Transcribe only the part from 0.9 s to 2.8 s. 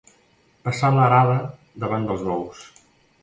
l'arada davant dels bous.